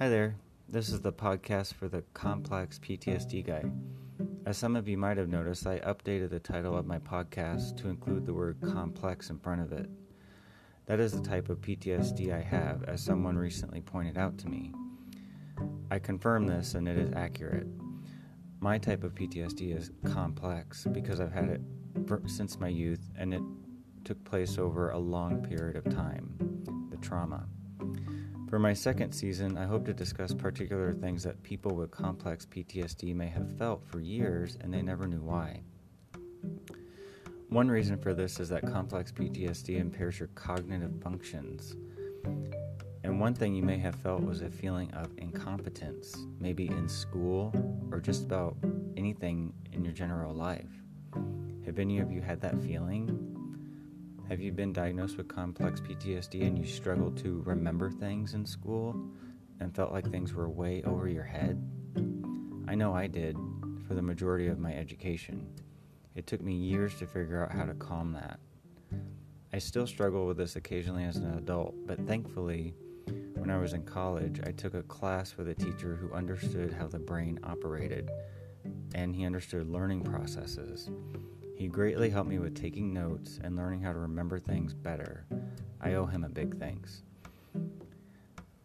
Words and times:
Hi 0.00 0.08
there. 0.08 0.34
This 0.66 0.88
is 0.88 1.02
the 1.02 1.12
podcast 1.12 1.74
for 1.74 1.86
the 1.86 2.02
Complex 2.14 2.78
PTSD 2.78 3.46
Guy. 3.46 3.62
As 4.46 4.56
some 4.56 4.74
of 4.74 4.88
you 4.88 4.96
might 4.96 5.18
have 5.18 5.28
noticed, 5.28 5.66
I 5.66 5.78
updated 5.80 6.30
the 6.30 6.40
title 6.40 6.74
of 6.74 6.86
my 6.86 6.98
podcast 6.98 7.76
to 7.82 7.90
include 7.90 8.24
the 8.24 8.32
word 8.32 8.56
complex 8.62 9.28
in 9.28 9.38
front 9.38 9.60
of 9.60 9.72
it. 9.72 9.90
That 10.86 11.00
is 11.00 11.12
the 11.12 11.20
type 11.20 11.50
of 11.50 11.60
PTSD 11.60 12.32
I 12.32 12.40
have, 12.40 12.82
as 12.84 13.02
someone 13.02 13.36
recently 13.36 13.82
pointed 13.82 14.16
out 14.16 14.38
to 14.38 14.48
me. 14.48 14.72
I 15.90 15.98
confirm 15.98 16.46
this 16.46 16.76
and 16.76 16.88
it 16.88 16.96
is 16.96 17.12
accurate. 17.14 17.66
My 18.58 18.78
type 18.78 19.04
of 19.04 19.14
PTSD 19.14 19.76
is 19.76 19.90
complex 20.10 20.86
because 20.90 21.20
I've 21.20 21.34
had 21.34 21.50
it 21.50 21.60
since 22.24 22.58
my 22.58 22.68
youth 22.68 23.10
and 23.18 23.34
it 23.34 23.42
took 24.04 24.24
place 24.24 24.56
over 24.56 24.92
a 24.92 24.98
long 24.98 25.42
period 25.42 25.76
of 25.76 25.84
time 25.94 26.32
the 26.90 26.96
trauma. 26.96 27.44
For 28.50 28.58
my 28.58 28.72
second 28.72 29.12
season, 29.12 29.56
I 29.56 29.64
hope 29.64 29.86
to 29.86 29.94
discuss 29.94 30.34
particular 30.34 30.92
things 30.92 31.22
that 31.22 31.40
people 31.44 31.76
with 31.76 31.92
complex 31.92 32.44
PTSD 32.44 33.14
may 33.14 33.28
have 33.28 33.56
felt 33.56 33.86
for 33.86 34.00
years 34.00 34.58
and 34.60 34.74
they 34.74 34.82
never 34.82 35.06
knew 35.06 35.20
why. 35.20 35.62
One 37.48 37.68
reason 37.68 37.96
for 37.96 38.12
this 38.12 38.40
is 38.40 38.48
that 38.48 38.66
complex 38.66 39.12
PTSD 39.12 39.78
impairs 39.78 40.18
your 40.18 40.30
cognitive 40.34 41.00
functions. 41.00 41.76
And 43.04 43.20
one 43.20 43.34
thing 43.34 43.54
you 43.54 43.62
may 43.62 43.78
have 43.78 43.94
felt 43.94 44.24
was 44.24 44.42
a 44.42 44.50
feeling 44.50 44.90
of 44.94 45.12
incompetence, 45.18 46.16
maybe 46.40 46.66
in 46.66 46.88
school 46.88 47.52
or 47.92 48.00
just 48.00 48.24
about 48.24 48.56
anything 48.96 49.54
in 49.72 49.84
your 49.84 49.94
general 49.94 50.34
life. 50.34 50.72
Have 51.66 51.78
any 51.78 52.00
of 52.00 52.10
you 52.10 52.20
had 52.20 52.40
that 52.40 52.60
feeling? 52.60 53.39
Have 54.30 54.40
you 54.40 54.52
been 54.52 54.72
diagnosed 54.72 55.16
with 55.16 55.26
complex 55.26 55.80
PTSD 55.80 56.46
and 56.46 56.56
you 56.56 56.64
struggled 56.64 57.16
to 57.16 57.42
remember 57.44 57.90
things 57.90 58.34
in 58.34 58.46
school 58.46 58.94
and 59.58 59.74
felt 59.74 59.90
like 59.90 60.08
things 60.08 60.32
were 60.32 60.48
way 60.48 60.84
over 60.84 61.08
your 61.08 61.24
head? 61.24 61.60
I 62.68 62.76
know 62.76 62.94
I 62.94 63.08
did 63.08 63.36
for 63.88 63.94
the 63.94 64.02
majority 64.02 64.46
of 64.46 64.60
my 64.60 64.72
education. 64.72 65.48
It 66.14 66.28
took 66.28 66.40
me 66.42 66.54
years 66.54 66.94
to 67.00 67.08
figure 67.08 67.42
out 67.42 67.50
how 67.50 67.64
to 67.64 67.74
calm 67.74 68.12
that. 68.12 68.38
I 69.52 69.58
still 69.58 69.88
struggle 69.88 70.28
with 70.28 70.36
this 70.36 70.54
occasionally 70.54 71.06
as 71.06 71.16
an 71.16 71.36
adult, 71.36 71.74
but 71.84 72.06
thankfully, 72.06 72.72
when 73.34 73.50
I 73.50 73.58
was 73.58 73.72
in 73.72 73.82
college, 73.82 74.40
I 74.46 74.52
took 74.52 74.74
a 74.74 74.84
class 74.84 75.36
with 75.36 75.48
a 75.48 75.54
teacher 75.56 75.96
who 75.96 76.12
understood 76.12 76.72
how 76.72 76.86
the 76.86 77.00
brain 77.00 77.40
operated 77.42 78.08
and 78.94 79.12
he 79.12 79.24
understood 79.24 79.68
learning 79.68 80.04
processes. 80.04 80.88
He 81.60 81.68
greatly 81.68 82.08
helped 82.08 82.30
me 82.30 82.38
with 82.38 82.54
taking 82.54 82.94
notes 82.94 83.38
and 83.44 83.54
learning 83.54 83.82
how 83.82 83.92
to 83.92 83.98
remember 83.98 84.38
things 84.38 84.72
better. 84.72 85.26
I 85.78 85.92
owe 85.92 86.06
him 86.06 86.24
a 86.24 86.28
big 86.30 86.58
thanks. 86.58 87.02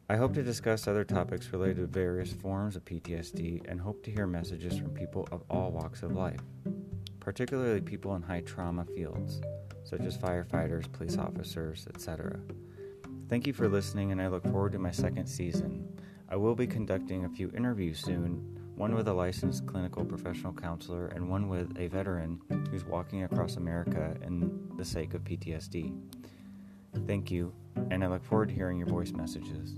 I 0.08 0.16
hope 0.16 0.34
to 0.36 0.42
discuss 0.42 0.88
other 0.88 1.04
topics 1.04 1.52
related 1.52 1.76
to 1.76 1.88
various 1.88 2.32
forms 2.32 2.78
of 2.78 2.86
PTSD 2.86 3.70
and 3.70 3.82
hope 3.82 4.02
to 4.06 4.12
hear 4.12 4.26
messages 4.26 4.78
from 4.78 4.92
people 4.92 5.28
of 5.34 5.44
all 5.50 5.74
walks 5.74 6.04
of 6.04 6.14
life, 6.14 6.40
particularly 7.20 7.82
people 7.82 8.16
in 8.16 8.22
high 8.22 8.40
trauma 8.40 8.86
fields, 8.86 9.42
such 9.84 10.06
as 10.06 10.18
firefighters, 10.18 10.90
police 10.94 11.18
officers, 11.18 11.90
etc. 11.94 12.40
Thank 13.28 13.46
you 13.46 13.52
for 13.52 13.68
listening, 13.68 14.14
and 14.14 14.22
I 14.22 14.30
look 14.30 14.46
forward 14.46 14.72
to 14.72 14.80
my 14.80 14.92
second 14.92 15.28
season. 15.28 15.86
I 16.30 16.38
will 16.38 16.56
be 16.56 16.66
conducting 16.66 17.26
a 17.26 17.30
few 17.30 17.52
interviews 17.58 18.00
soon 18.00 18.56
one 18.76 18.94
with 18.94 19.08
a 19.08 19.14
licensed 19.14 19.66
clinical 19.66 20.04
professional 20.04 20.52
counselor, 20.52 21.08
and 21.08 21.30
one 21.30 21.48
with 21.48 21.78
a 21.80 21.88
veteran 21.88 22.42
who's 22.72 22.86
walking 22.86 23.24
across 23.24 23.58
America 23.58 24.16
in 24.22 24.70
the 24.78 24.86
sake 24.86 25.14
of 25.14 25.24
PTSD. 25.24 25.98
Thank 27.06 27.32
you, 27.32 27.54
and 27.92 28.04
I 28.04 28.08
look 28.08 28.24
forward 28.24 28.50
to 28.50 28.56
hearing 28.56 28.78
your 28.78 28.88
voice 28.88 29.12
messages. 29.12 29.76